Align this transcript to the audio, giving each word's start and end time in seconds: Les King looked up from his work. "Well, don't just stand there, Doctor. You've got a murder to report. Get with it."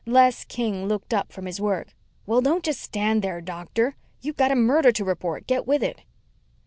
Les 0.07 0.45
King 0.45 0.87
looked 0.87 1.13
up 1.13 1.31
from 1.31 1.45
his 1.45 1.61
work. 1.61 1.93
"Well, 2.25 2.41
don't 2.41 2.63
just 2.63 2.81
stand 2.81 3.21
there, 3.21 3.39
Doctor. 3.39 3.95
You've 4.19 4.35
got 4.37 4.49
a 4.49 4.55
murder 4.55 4.91
to 4.91 5.05
report. 5.05 5.45
Get 5.45 5.67
with 5.67 5.83
it." 5.83 6.01